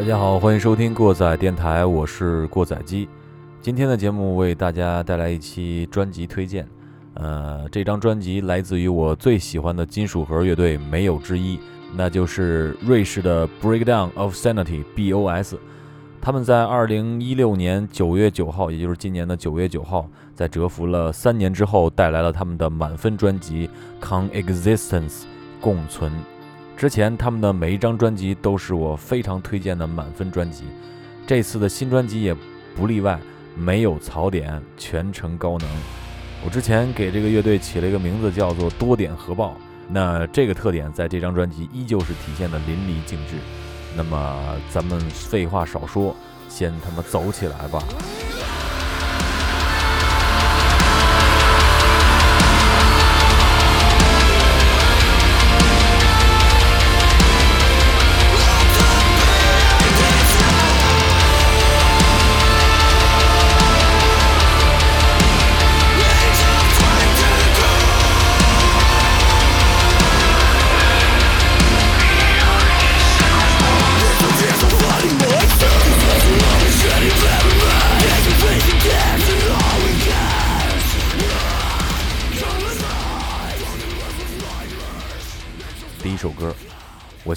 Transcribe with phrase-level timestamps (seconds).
[0.00, 3.06] 大家好，欢迎收听过载电台，我是过载机。
[3.60, 6.66] 今天的节目为大家带来一期专辑推荐。
[7.12, 11.60] 呃，这张专辑来自于我最喜欢的金属核乐队，没有之一，
[11.94, 15.58] 那就是瑞士的 Breakdown of Sanity（B.O.S.）。
[16.18, 23.68] 他们在二零一六年九月九号，也就是今年的九月九号，在蛰伏了三年之后，带来了他们的满分专辑
[24.02, 25.10] 《Conexistence》
[25.60, 26.10] （共存）。
[26.80, 30.64] 之前他们的每一张专辑都是我非常推荐的满分专辑，
[31.26, 32.34] 这次的新专辑也
[32.74, 33.20] 不例外，
[33.54, 35.68] 没有槽点，全程高能。
[36.42, 39.54] 我之前给这个乐队起了一个名字，叫做“多点核爆”。
[39.92, 43.36] 那这个特点在这张专辑依旧是体现的淋漓尽致。
[43.94, 46.16] 那么咱们废话少说，
[46.48, 47.84] 先他妈走起来吧！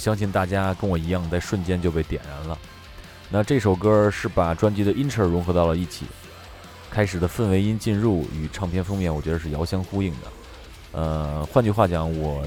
[0.04, 2.58] 相信大家跟我一样，在瞬间就被点燃了。
[3.30, 6.04] 那这首歌是把专辑的 intro 融合到了一起，
[6.90, 10.26] 开始的氛围音进入与唱片封面，我觉得是遥相呼应的。
[10.92, 12.44] 呃，换句话讲，我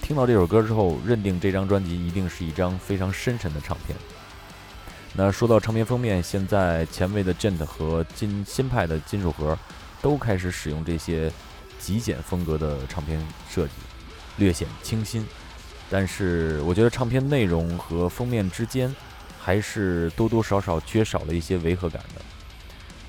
[0.00, 3.98] 听到这首歌之后，认定这张专辑一定是一张非常深沉的唱片。
[5.12, 9.58] 那说到唱片封面，现在前卫的 Gent 和金新派的金属盒
[10.00, 11.28] 都开始使用这些
[11.80, 13.20] 极简风格的唱片
[13.50, 13.72] 设计，
[14.36, 15.26] 略显清新。
[15.90, 18.94] 但是我觉得唱片内容和封面之间，
[19.40, 22.22] 还是多多少少缺少了一些违和感的。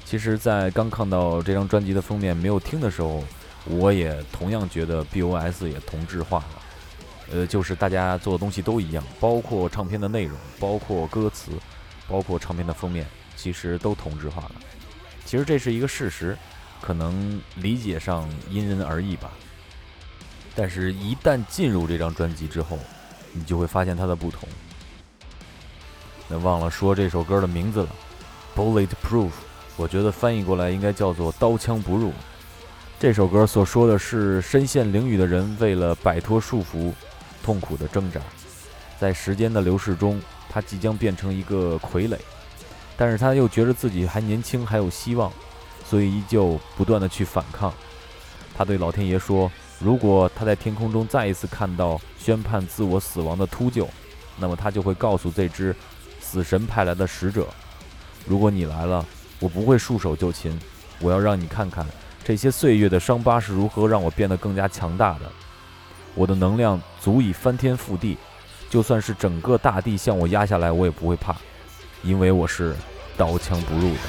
[0.04, 3.24] 其实，在刚看到这张专辑的封面没有听的时候，
[3.66, 6.62] 我也同样觉得 B.O.S 也同质化了。
[7.32, 11.52] 呃，就是大家做的东西都一样，包括唱片的内容，包括歌词，
[12.10, 13.06] 包括唱片的封面，
[13.38, 14.52] 其实都同质化了。
[15.24, 16.38] 其实这是一个事实，
[16.82, 19.32] 可能理解上因人而异吧。
[20.54, 22.78] 但是，一旦进入这张专辑之后，
[23.32, 24.48] 你就会发现它的不同。
[26.28, 27.90] 那忘了说这首歌的名字了，
[28.60, 29.28] 《Bullet Proof》，
[29.78, 32.12] 我觉得翻译过来应该叫做“刀枪不入”。
[33.00, 36.92] 这首歌所说的是身陷囹圄的人为了摆脱束缚，
[37.42, 38.20] 痛苦的挣扎。
[39.00, 42.18] 在时间的流逝中，他即将变成一个傀儡，
[42.98, 45.32] 但是他又觉得自己还年轻，还有希望，
[45.90, 47.74] 所以依旧不断的去反抗。
[48.54, 49.50] 他对老天爷说。
[49.84, 53.88] 如果他在天空中再一次看到宣判自我死亡的秃鹫，
[54.38, 55.76] 那么他就会告诉这只
[56.20, 57.48] 死神派来的使者
[58.28, 59.04] ：“如果你来了，
[59.40, 60.58] 我不会束手就擒，
[61.00, 61.86] 我要让你看看
[62.24, 65.22] 这些岁月的伤疤是如何让我变得更加强大的。
[66.14, 68.18] 我的能量足以翻天覆地，
[68.70, 71.36] 就算是整个大地向我压下来，我也不会怕，
[72.04, 72.76] 因为我是
[73.18, 74.00] 刀枪不入的。”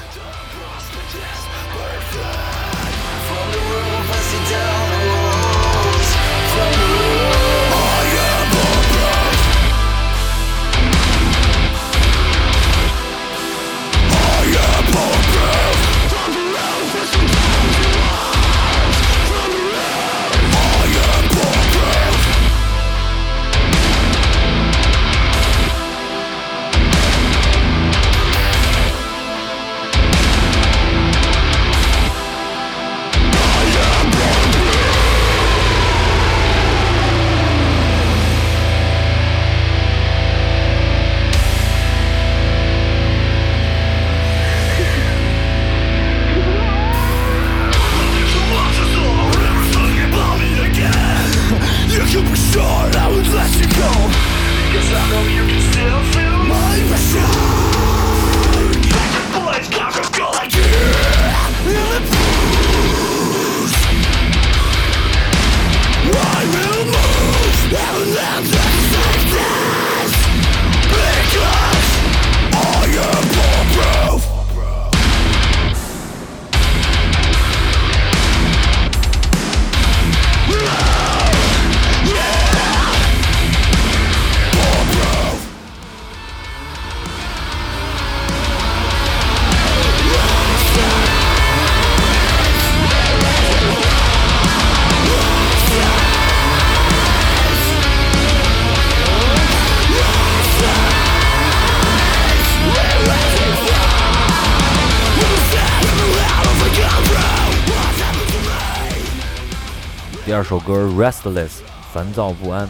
[110.33, 111.47] 第二首歌《Restless》，
[111.93, 112.67] 烦躁不安，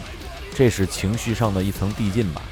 [0.54, 2.42] 这是情绪上的一层递进吧。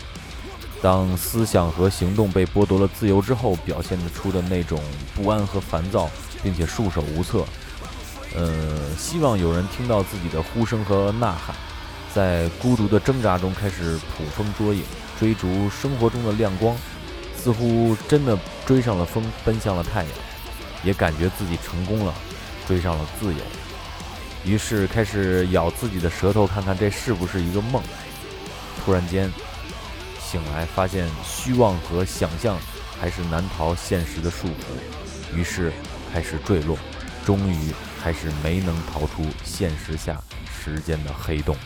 [0.81, 4.81] 当思想和行动被剥夺了自由之后，表现得出的那种
[5.15, 6.09] 不安和烦躁，
[6.43, 7.45] 并且束手无策。
[8.35, 8.49] 呃，
[8.97, 11.55] 希望有人听到自己的呼声和呐喊，
[12.15, 14.83] 在孤独的挣扎中开始捕风捉影，
[15.21, 16.75] 追逐生活中的亮光，
[17.37, 20.13] 似乎真的追上了风，奔向了太阳，
[20.83, 22.15] 也感觉自己成功了，
[22.67, 23.41] 追上了自由。
[24.45, 27.83] 于是开始咬自己的舌头，看看这是不是一个梦。
[28.85, 29.31] 突然间
[30.21, 32.59] 醒来，发现虚妄和想象
[33.01, 35.73] 还是难逃现实的束缚，于是
[36.13, 36.79] 开始坠落，
[37.25, 37.73] 终于。
[38.03, 40.21] 还是没能逃出现实下
[40.53, 41.57] 时间的黑洞。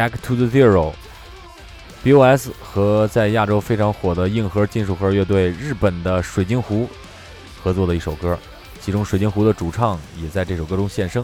[0.00, 6.88] Back to the Zero，B.O.S 和在亚洲非常火的硬核金属核乐队日本的水晶湖
[7.62, 8.38] 合作的一首歌，
[8.80, 11.22] 其中水晶湖的主唱也在这首歌中现身。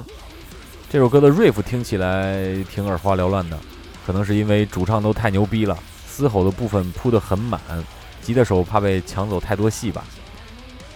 [0.90, 3.58] 这首歌的 riff 听起来挺耳花缭乱的，
[4.06, 5.74] 可能是因为主唱都太牛逼了，
[6.06, 7.58] 嘶吼的部分铺得很满，
[8.20, 10.04] 吉他手怕被抢走太多戏吧。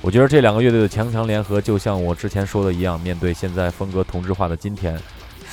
[0.02, 5.00] 我觉得这两个乐队的强强联合，就像我之前说的一样，面对现在风格同质化的今天。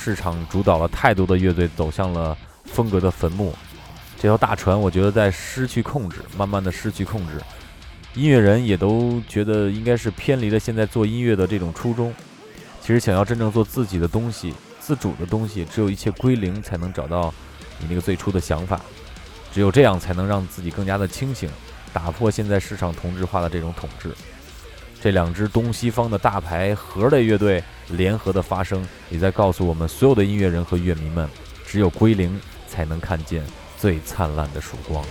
[0.00, 3.52] 市场主导了太多的乐队走向了风格的坟墓，
[4.16, 7.32] 这条大船我觉得在失去控制，慢慢的失去控制。
[8.14, 12.14] 音乐人也都觉得应该是偏离了现在做音乐的这种初衷。
[12.80, 17.34] 其实想要真正做自己的东西，自主的东西，只有一切归零，才能找到
[17.78, 18.80] 你那个最初的想法。
[19.52, 21.50] 只有这样才能让自己更加的清醒，
[21.92, 24.14] 打破现在市场同质化的这种统治。
[25.00, 31.28] 这两支东西方的大牌核类乐队联合的发声，也在告诉我们所有的音乐人和乐迷们：
[31.66, 33.44] 只有归零，才能看见
[33.78, 35.04] 最灿烂的曙光。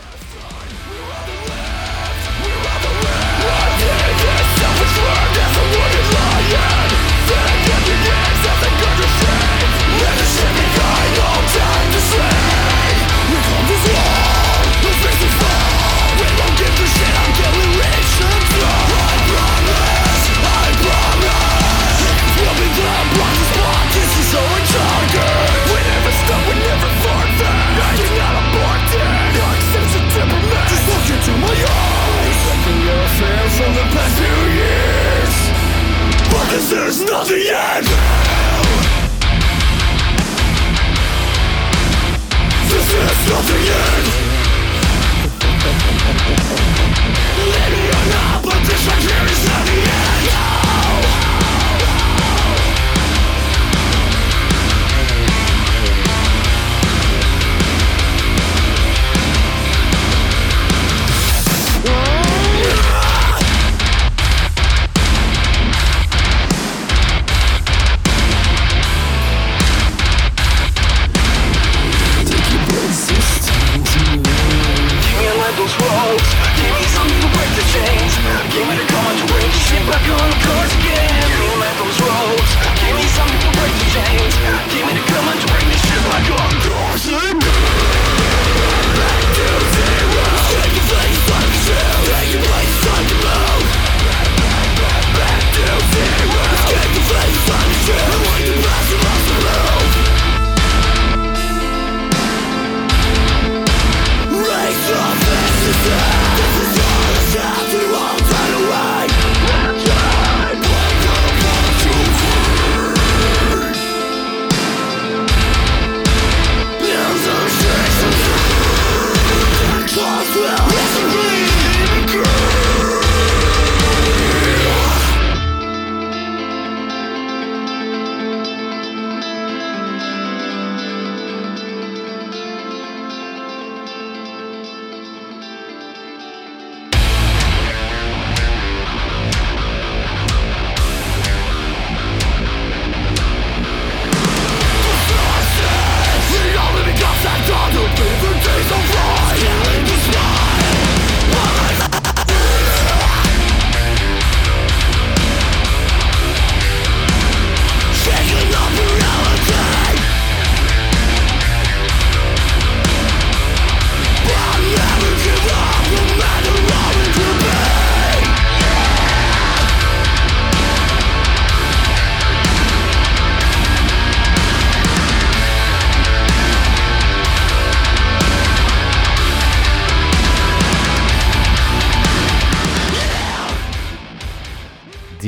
[37.18, 37.88] not the end!
[42.70, 44.08] This is not the end!
[47.54, 50.27] Maybe you're not, but this right here is not the end!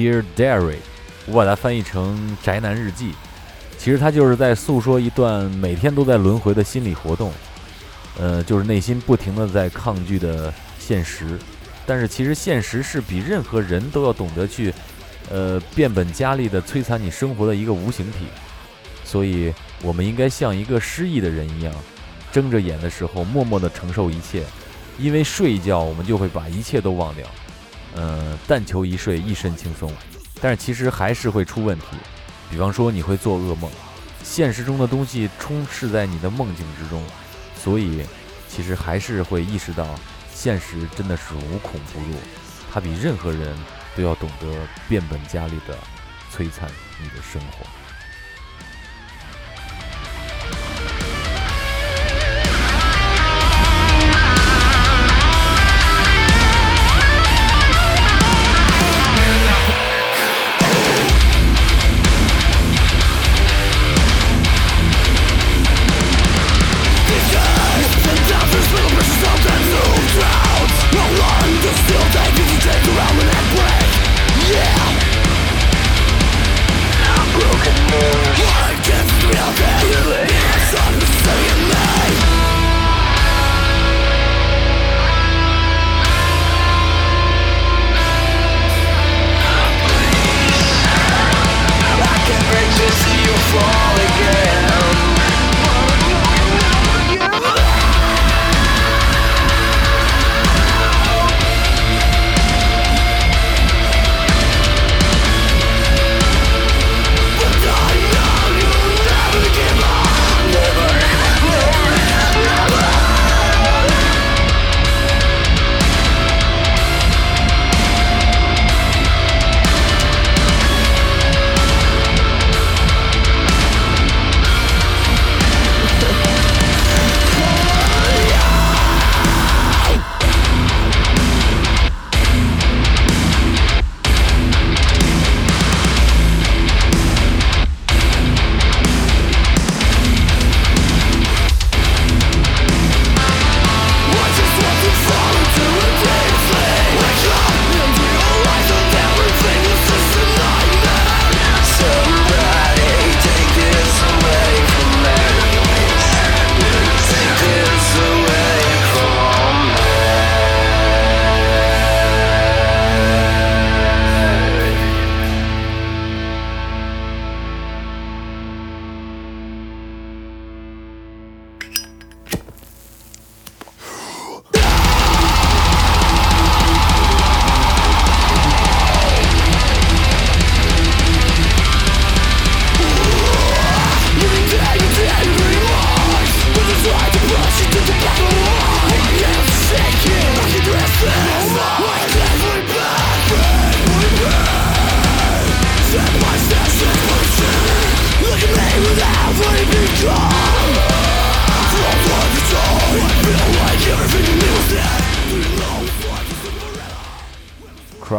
[0.10, 0.78] Dear Diary，
[1.28, 3.12] 我把它翻译成《宅男日记》，
[3.78, 7.32] 其实它就是在诉说一段每天都在轮回的心理活动，
[8.18, 11.38] 呃，就是内心不停的在抗拒的现实，
[11.86, 14.74] 但是其实现实是比任何人都要懂得去，
[15.30, 18.26] 呃，变本加厉的摧残你生活的一个无形体，
[19.06, 21.72] 所以我们应该像一个失忆的人一样，
[22.32, 24.44] 睁着眼的时候默默的承受一切，
[24.98, 27.28] 因为睡一觉我们就会把一切都忘掉。
[28.00, 29.92] 呃，但求一睡一身轻松，
[30.40, 31.86] 但是其实还是会出问题。
[32.50, 33.70] 比方说，你会做噩梦，
[34.24, 37.04] 现实中的东西充斥在你的梦境之中，
[37.62, 38.06] 所以
[38.48, 39.86] 其实还是会意识到，
[40.34, 42.16] 现实真的是无孔不入，
[42.72, 43.54] 它比任何人
[43.98, 44.48] 都要懂得
[44.88, 45.78] 变本加厉的
[46.34, 47.66] 摧残你的生活。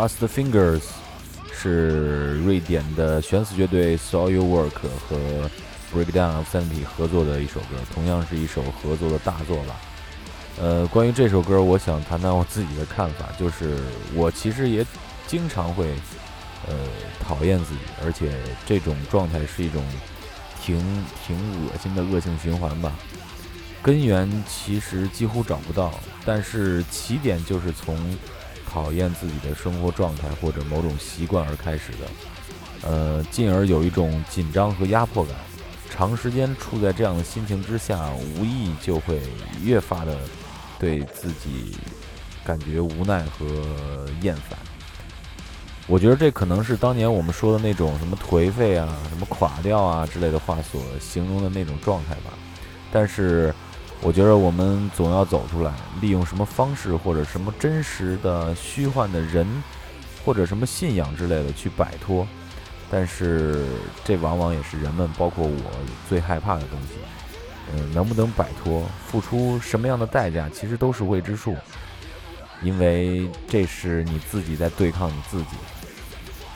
[0.00, 0.80] Cross the Fingers
[1.52, 4.70] 是瑞典的悬死乐队 Soilwork
[5.06, 5.50] 和
[5.92, 9.76] Breakdown of Sanity 合作的一首歌，同样是一首合作的大作吧。
[10.58, 13.76] 呃，关于这首歌，我想谈谈我自己的看法，就是
[14.14, 14.86] 我其实也
[15.26, 15.90] 经常会
[16.66, 16.74] 呃
[17.22, 18.32] 讨厌自己，而且
[18.64, 19.84] 这种状态是一种
[20.62, 20.78] 挺
[21.26, 22.90] 挺恶心的恶性循环吧。
[23.82, 25.92] 根源其实几乎找不到，
[26.24, 27.98] 但是起点就是从
[28.72, 35.34] 考验自己的生活状态或者某种习惯而开始的，呃，进而有一种紧张和压迫感，
[35.90, 39.20] 长时间处在这样的心情之下，无意就会
[39.60, 40.16] 越发的
[40.78, 41.76] 对自己
[42.44, 44.56] 感觉无奈和厌烦。
[45.88, 52.30] 我觉得这可能是当年我们说的那种什么颓废啊、什么垮掉啊之类的话所形容的那种状态吧，
[52.92, 53.52] 但是。
[54.02, 59.46] 我觉得我们总要走出来，利用什么方式或者什么真实的虚幻的人，
[60.24, 62.26] 或者什么信仰之类的去摆脱。
[62.90, 63.66] 但是
[64.02, 65.70] 这往往也是人们，包括我
[66.08, 66.94] 最害怕的东西。
[67.72, 71.56] 嗯，能不能摆脱，付出什么样的代价，其实都是未知数。
[72.62, 75.56] 因为这是你自己在对抗你自己。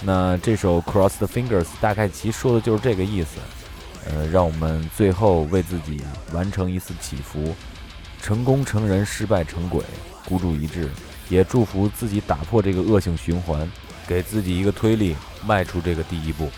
[0.00, 3.38] 那这首《Cross the Fingers》大概其说的就是这个意思。
[4.06, 7.54] 呃，让我们最后为自己完成一次祈福，
[8.20, 9.82] 成功成人，失败成鬼，
[10.26, 10.90] 孤注一掷，
[11.28, 13.70] 也祝福自己打破这个恶性循环，
[14.06, 16.50] 给自己一个推力，迈出这个第一步。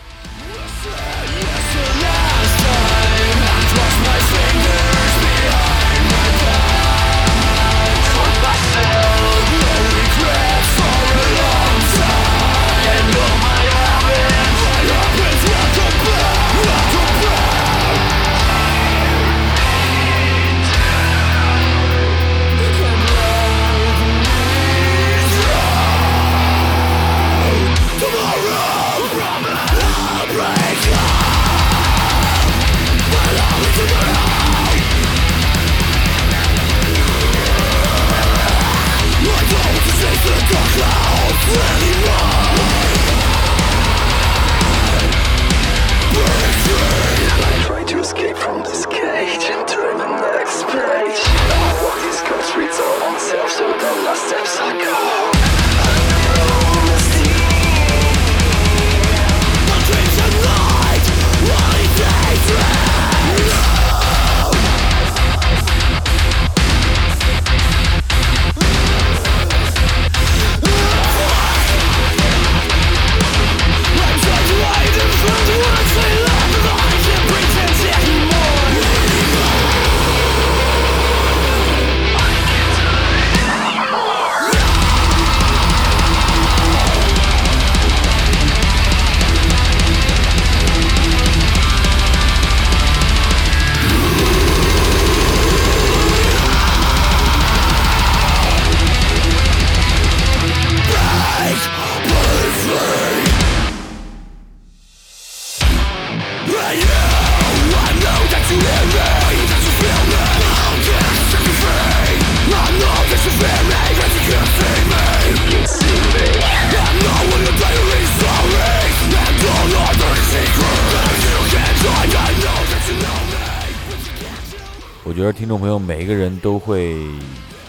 [125.16, 126.94] 我觉得听众朋友每一个人都会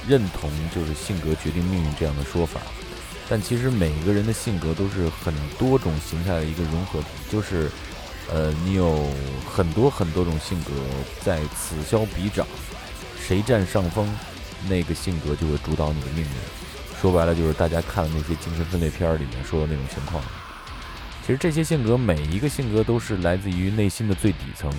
[0.05, 2.59] 认同，就是性格决定命运这样的说法。
[3.29, 7.71] 但其实每一个人的性格都是很多种形态的一个融合体，就是，
[8.29, 9.09] 呃，你有
[9.49, 10.73] 很多很多种性格
[11.21, 12.45] 在此消彼长，
[13.17, 14.13] 谁占上风，
[14.67, 16.29] 那个性格就会主导你的命运。
[17.01, 20.21] 说白了，就是大家看的那些精神分裂片里面说的那种情况。
[21.25, 24.69] 其实这些性格每一个性格都是来自于内心的最底层，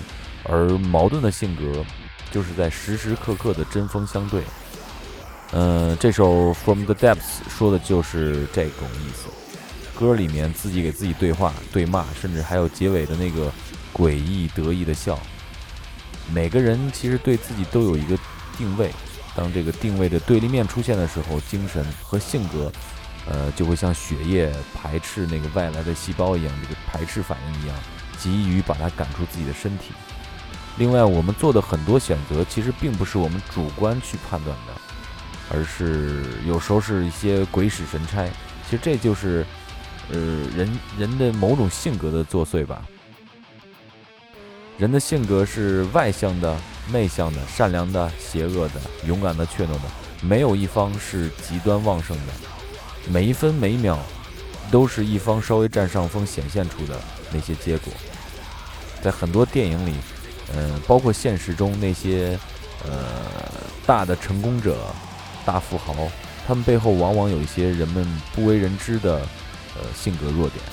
[0.43, 1.83] 而矛盾的性格。
[2.31, 4.43] 就是在时时刻刻的针锋相对。
[5.51, 9.29] 嗯，这首《From the Depths》说的就是这种意思。
[9.99, 13.51] 歌里面自己给自己对话、对骂，甚至还有结尾的那个
[13.93, 15.19] 诡异得意的笑。
[16.31, 18.17] 每个人其实对自己都有一个
[18.57, 18.91] 定位，
[19.35, 22.71] 当这个定位的对立面出现的时候，精神和性格，
[23.27, 27.75] 呃，就会像血液排斥那个外来的细胞一样，这个排斥反应一样，
[28.17, 29.91] 急于把它赶出自己的身体。
[30.79, 34.73] 另外，我们做的很多选择，其实并不是我们主观去判断的，
[35.51, 38.25] 而是有时候是一些鬼使神差。
[38.63, 39.45] 其实这就是，
[40.09, 40.17] 呃，
[40.55, 42.81] 人人的某种性格的作祟吧。
[44.77, 46.57] 人的性格是外向的、
[46.93, 49.81] 内向的、善良的、邪恶的、勇敢的、怯懦的，
[50.21, 52.33] 没有一方是极端旺盛的。
[53.09, 53.99] 每一分每一秒
[54.71, 56.97] 都是一方稍微占上风显现出的
[57.33, 57.91] 那些结果。
[59.01, 59.95] 在很多电影里，
[60.55, 62.37] 嗯，包括现实中那些
[62.85, 62.91] 呃
[63.85, 64.77] 大的成功者、
[65.45, 65.93] 大富豪，
[66.47, 69.19] 他们背后往往有一些人们不为人知的
[69.75, 70.63] 呃性格弱点。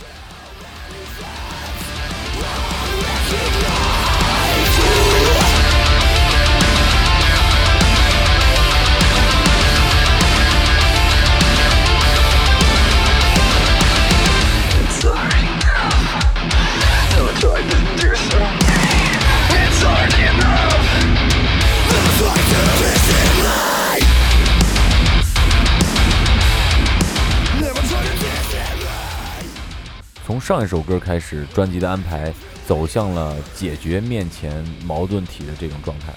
[30.46, 32.32] 上一首歌开始，专辑的安排
[32.68, 36.14] 走向了解决面前矛盾体的这种状态，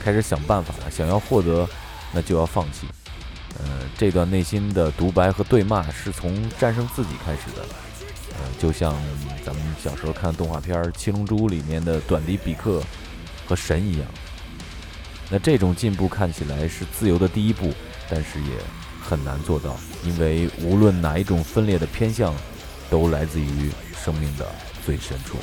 [0.00, 0.90] 开始想办法了。
[0.90, 1.68] 想要获得，
[2.10, 2.86] 那就要放弃。
[3.58, 3.64] 呃，
[3.98, 7.66] 这段内心的独白和对骂是从战胜自己开始的。
[8.38, 8.96] 呃，就像
[9.44, 12.82] 咱们小时候看动画片《七龙珠》里面的短笛比克
[13.46, 14.08] 和神一样。
[15.28, 17.74] 那这种进步看起来是自由的第一步，
[18.08, 18.52] 但是也
[19.02, 22.34] 很难做到，因为无论哪一种分裂的偏向。
[22.90, 24.46] 都来自于生命的
[24.84, 25.38] 最深处。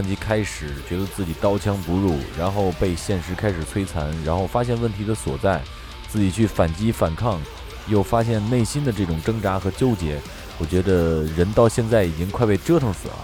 [0.00, 5.60] 专辑开始觉得自己刀枪不入，然后被现实开始摧残，然后发现问题的所在，
[6.08, 7.38] 自己去反击反抗，
[7.86, 10.18] 又发现内心的这种挣扎和纠结。
[10.56, 13.14] 我觉得人到现在已经快被折腾死了，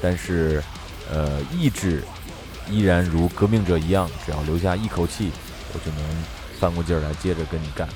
[0.00, 0.62] 但是，
[1.12, 2.02] 呃，意志
[2.70, 5.30] 依然如革命者一样，只要留下一口气，
[5.74, 6.24] 我就能
[6.58, 7.86] 翻过劲儿来接着跟你干。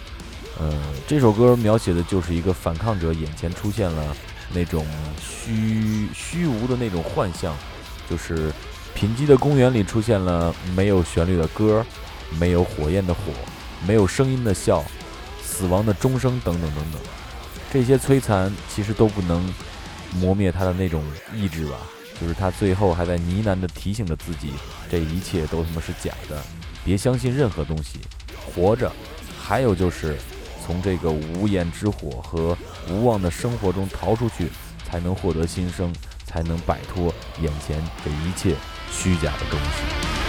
[0.58, 0.78] 呃，
[1.08, 4.14] 这首歌描写的就是一个反抗者眼前出现了
[4.52, 4.86] 那种
[5.18, 7.56] 虚虚无的那种幻象。
[8.10, 8.52] 就是
[8.94, 11.86] 贫瘠的公园里出现了没有旋律的歌，
[12.38, 13.20] 没有火焰的火，
[13.86, 14.84] 没有声音的笑，
[15.42, 17.00] 死亡的钟声等等等等，
[17.72, 19.54] 这些摧残其实都不能
[20.16, 21.76] 磨灭他的那种意志吧。
[22.20, 24.52] 就是他最后还在呢喃地提醒着自己，
[24.90, 26.42] 这一切都他妈是假的，
[26.84, 28.00] 别相信任何东西，
[28.44, 28.92] 活着。
[29.40, 30.18] 还有就是
[30.66, 32.54] 从这个无焰之火和
[32.90, 34.48] 无望的生活中逃出去，
[34.86, 35.90] 才能获得新生。
[36.30, 38.54] 才能摆脱眼前这一切
[38.88, 40.19] 虚假的东西。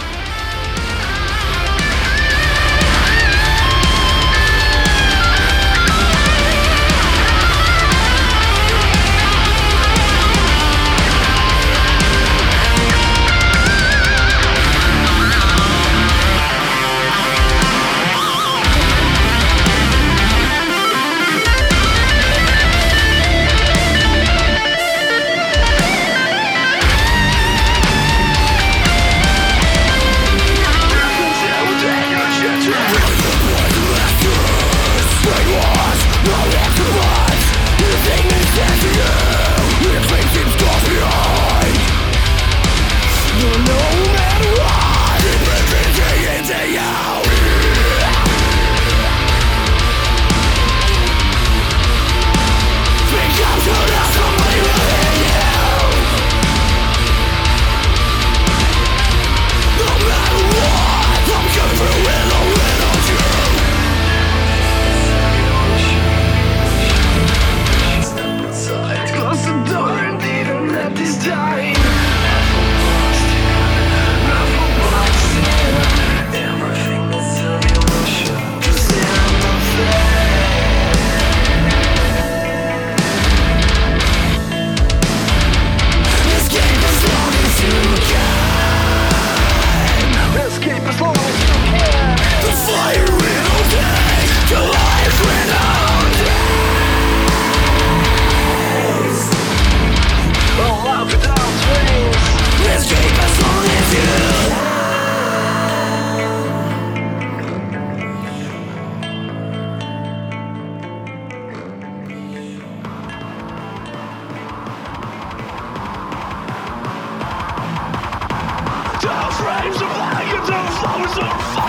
[121.14, 121.61] 是 啊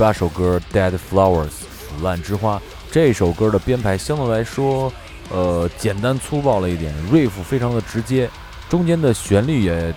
[0.00, 2.58] 八首歌《Dead Flowers》腐烂之花，
[2.90, 4.90] 这首歌的编排相对来说，
[5.28, 8.26] 呃，简单粗暴了一点，riff 非常的直接，
[8.70, 9.94] 中间的旋律也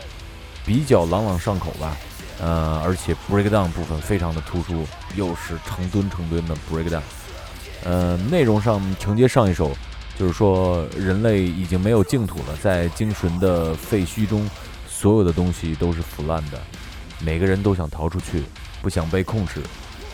[0.65, 1.95] 比较朗朗上口吧，
[2.41, 4.85] 呃，而且 breakdown 部分非常的突出，
[5.15, 7.01] 又是成吨成吨的 breakdown，
[7.85, 9.71] 呃，内容上承接上一首，
[10.19, 14.49] 就是说人类已经没有净土了，在精神的废墟中，
[14.85, 16.59] 所有的东西都是腐烂的，
[17.21, 18.43] 每个人都想逃出去。
[18.81, 19.61] 不想被控制，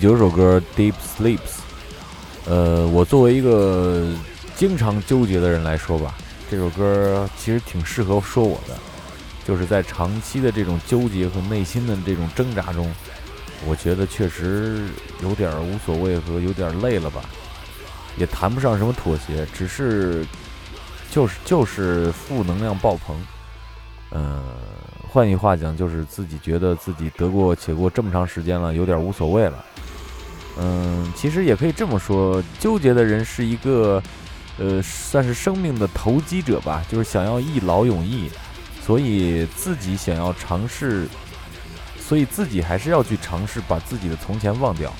[0.00, 1.38] 九首歌《Deep Sleeps》，
[2.46, 4.08] 呃，我作为一个
[4.56, 6.14] 经常纠结的人来说吧，
[6.50, 8.74] 这首歌其实挺适合说我的，
[9.44, 12.90] 就是在长期的这种纠结和内心的这种挣扎中，
[13.66, 14.86] 我觉得确实
[15.22, 17.20] 有点无所谓和有点累了吧，
[18.16, 20.24] 也谈不上什么妥协，只是
[21.10, 23.14] 就是就是负能量爆棚，
[24.12, 24.42] 嗯，
[25.10, 29.62] 换句话讲，就是自己觉得自己得过且过这么长时间了，有点无所谓了。
[30.58, 34.02] 嗯，其实也可以这么说，纠结的人是一个，
[34.58, 38.28] 呃，算是生命的投机者吧，就是想要一劳永逸，
[38.84, 41.08] 所以自己想要尝试，
[41.98, 44.92] 所以自己还是要去尝试把自己的从前忘掉，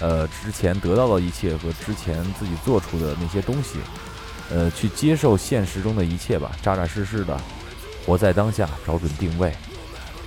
[0.00, 3.78] 呃，之前得到的一切和之前自己做出的那些东西，
[4.50, 7.40] 呃，去接受现实中的一切吧，扎扎实实的
[8.04, 9.54] 活在当下，找准定位，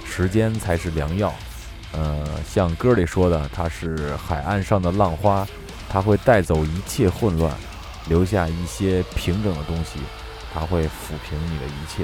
[0.06, 1.32] 时间才是良药。
[1.94, 5.48] 呃，像歌里说的，它是海岸上的浪花，
[5.90, 7.54] 它会带走一切混乱，
[8.08, 10.00] 留下一些平整的东西，
[10.54, 12.04] 它会抚平你的一切，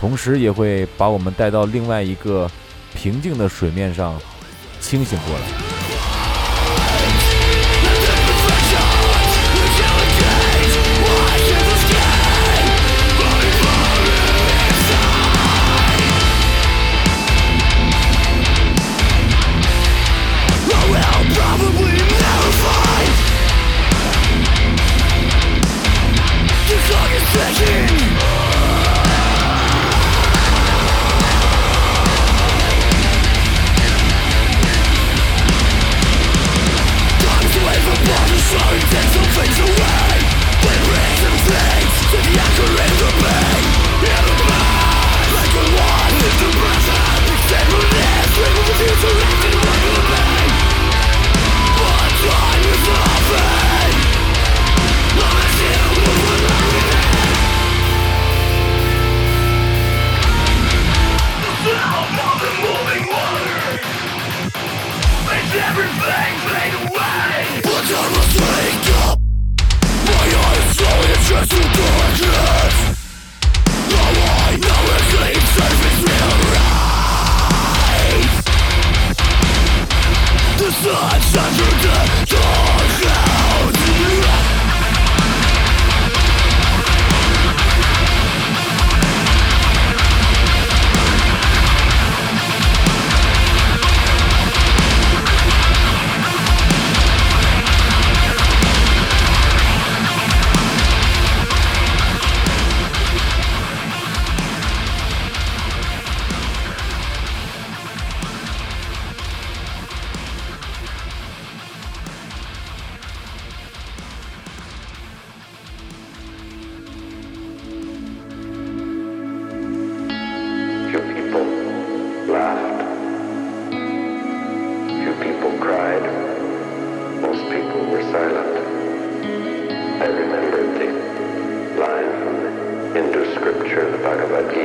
[0.00, 2.50] 同时也会把我们带到另外一个
[2.94, 4.18] 平静的水面上，
[4.80, 5.77] 清醒过来。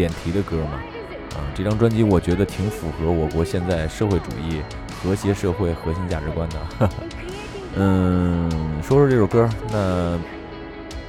[0.00, 0.80] 点题的歌嘛，
[1.34, 4.62] 啊，这张专辑我觉得挺符合我国现在社会主义
[5.02, 6.90] 和谐社会核心价值观的。
[7.76, 8.50] 嗯，
[8.82, 10.18] 说说这首歌，那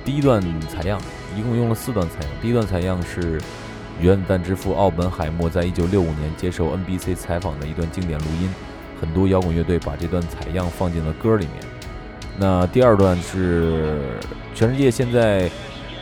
[0.03, 1.01] 第一段采样
[1.37, 3.41] 一共用了四段采样，第一段采样是
[3.99, 8.53] 原子弹之父奥本海默在一九六五年接受 NBC 采访的一段经典录音。
[8.99, 11.55] 很多摇滚乐队把这段采样放进了歌里面。
[12.37, 14.19] 那第二段是
[14.53, 15.49] 全世界现在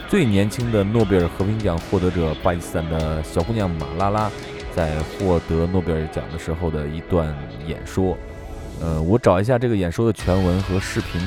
[0.09, 4.31] 最年轻的诺贝尔和平奖获得者巴基斯坦的小姑娘马拉拉
[4.75, 7.27] 在获得诺贝尔奖的时候的一段
[7.67, 8.17] 演说。
[8.81, 11.21] 呃，我找一下这个演说的全文和视频，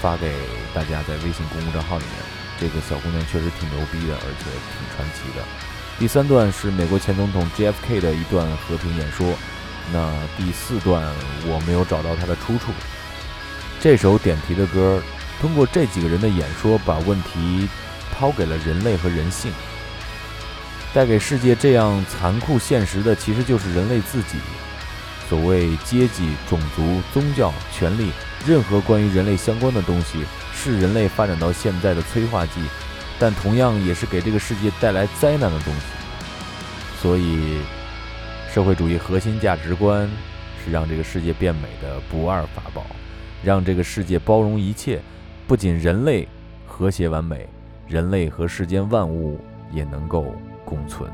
[0.00, 0.32] 发给
[0.72, 2.14] 大家在微信公众账号里面。
[2.60, 5.42] 这个小姑娘确实挺牛逼的，而且挺传奇的。
[5.98, 9.26] 第三段是美国前总统 JFK 的一段和平演说。
[9.92, 11.02] 那第四段
[11.48, 12.70] 我没有找到它的出处。
[13.80, 15.02] 这首点题的歌，
[15.40, 17.68] 通过这几个人的演说，把问题
[18.14, 19.52] 抛给了人类和人性。
[20.92, 24.38] 带给世界这样残酷现实的，其实就是人类自己。
[25.28, 28.10] 所谓阶级、种族、宗教、权力，
[28.46, 32.60] 任何关于人类相关的东西，是人类发展到现在的催化剂，
[33.18, 35.80] 但同样也是给这个世界带来灾难的东西。
[37.00, 37.58] 所以。
[38.52, 40.10] 社会主义核心价值观
[40.64, 42.84] 是让这个世界变美的不二法宝，
[43.44, 45.00] 让这个世界包容一切，
[45.46, 46.26] 不仅人类
[46.66, 47.48] 和谐完美，
[47.89, 49.39] 人类和世间万物
[49.71, 51.09] 也能够共存。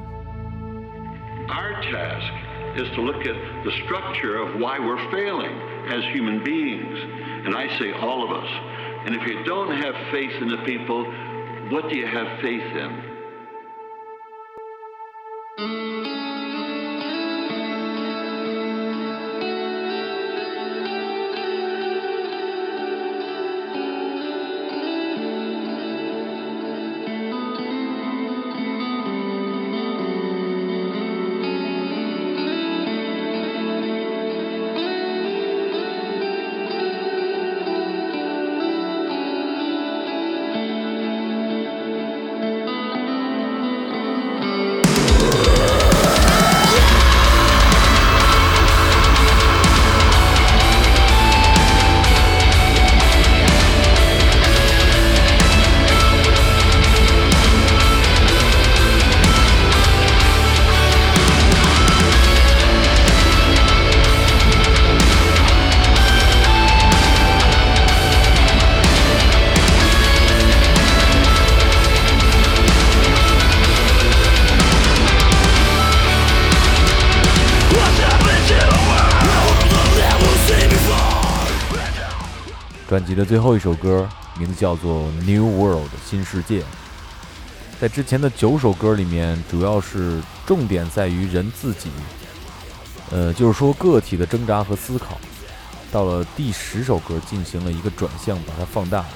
[1.47, 2.31] Our task
[2.75, 5.51] is to look at the structure of why we're failing
[5.89, 6.97] as human beings,
[7.45, 8.49] and I say all of us.
[9.05, 11.05] And if you don't have faith in the people,
[11.69, 13.04] what do you have faith in?
[83.26, 84.08] 最后一首歌，
[84.38, 86.62] 名字叫做《New World》新世界。
[87.80, 91.90] 在之前的九首歌里面，主要是重点在于人自己，
[93.10, 95.18] 呃，就是说个体的挣扎和思考。
[95.90, 99.08] 到了第十首歌，进行了一个转向，把它放大了。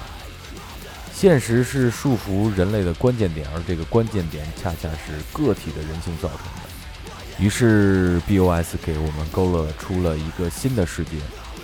[1.14, 7.38] 现实是束缚人类的关键点，而这个关键点恰恰是个体的人性造成的。
[7.38, 11.12] 于是，BOS 给我们勾勒出了一个新的世界，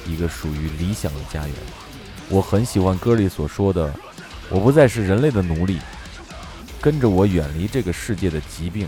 [0.06, 1.54] 一个属于理想的家园。
[2.28, 3.92] 我很喜欢歌里所说的
[4.50, 5.78] ：“我不再是人类的奴隶。”
[6.80, 8.86] 跟着我远离这个世界的疾病，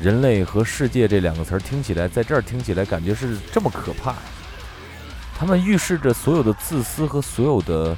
[0.00, 4.14] 人类和世界这两个词儿听起来，在这儿听起来感觉是这么可怕。
[5.36, 7.96] 他们预示着所有的自私和所有的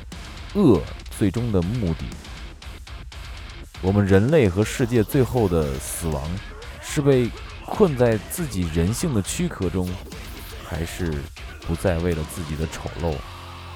[0.55, 0.81] 恶
[1.17, 2.05] 最终的目的。
[3.81, 6.23] 我们人类和世界最后的死亡，
[6.83, 7.31] 是被
[7.67, 9.89] 困在自己人性的躯壳中，
[10.67, 11.15] 还是
[11.67, 13.15] 不再为了自己的丑陋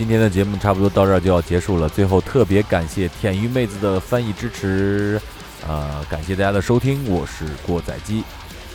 [0.00, 1.86] 今天的节目差不多到这儿就要结束了。
[1.86, 5.20] 最后特别感谢舔鱼妹子的翻译支持，
[5.68, 8.24] 呃，感谢大家的收听，我是过载机，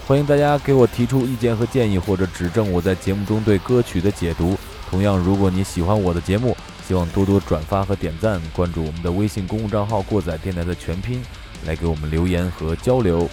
[0.06, 4.56] 欢迎大家给我提出意见和建议，或者指正我在节目中对歌曲的解读。
[4.88, 6.56] 同样，如果你喜欢我的节目，
[6.88, 11.24] 希望多多转发和点赞，关注我们的微信公共账号“过载电台”的全拼，
[11.66, 13.28] 来给我们留言和交流。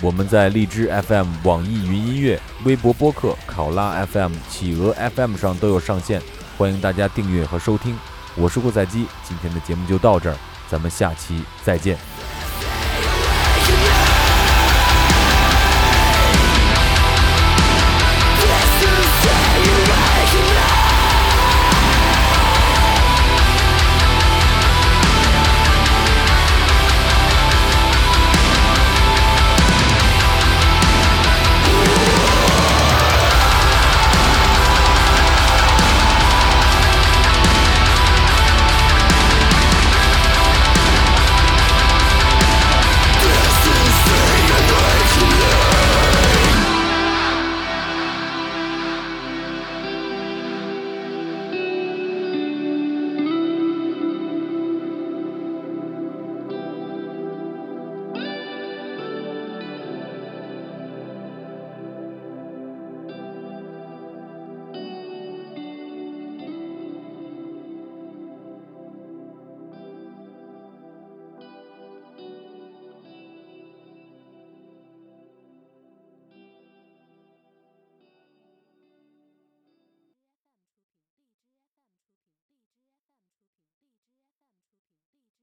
[0.00, 6.22] 我们在荔枝 FM、网易云音乐、微博播客、考拉 FM、企鹅 FM 上都有上线。
[6.58, 7.96] 欢迎大家订阅和收听，
[8.36, 10.36] 我是过载机，今天的节目就到这儿，
[10.68, 11.98] 咱们下期再见。